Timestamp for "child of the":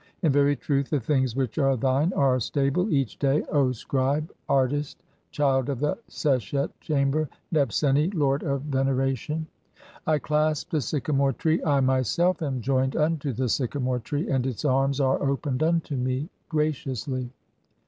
5.29-5.95